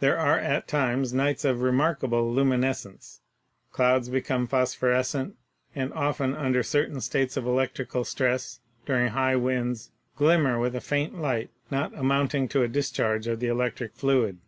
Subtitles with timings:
[0.00, 3.20] "There are at times nights of remarkable luminescence.
[3.70, 5.36] Clouds become phosphorescent,
[5.76, 11.20] and often under certain states of electric stress, during high winds, glimmer with a faint
[11.22, 14.38] light not amounting to a discharge of the electric fluid.